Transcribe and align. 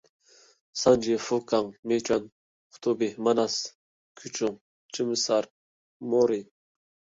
سانجى، 0.83 1.17
فۇكاڭ، 1.25 1.69
مىچۈەن، 1.91 2.25
قۇتۇبى، 2.79 3.11
ماناس، 3.29 3.59
گۇچۇڭ، 4.25 4.59
جىمىسار، 4.99 5.53
مورى. 6.11 6.43